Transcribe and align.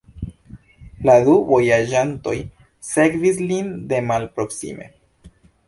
La 1.09 1.17
du 1.27 1.35
vojaĝantoj 1.51 2.35
sekvis 2.89 3.39
lin 3.53 3.71
de 3.95 4.03
malproksime. 4.11 4.93